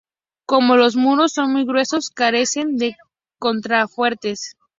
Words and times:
Como 0.47 0.77
los 0.77 0.95
muros 0.95 1.33
son 1.33 1.51
muy 1.51 1.63
gruesos 1.63 2.09
carecen 2.09 2.75
de 2.77 2.97
contrafuertes. 3.37 4.55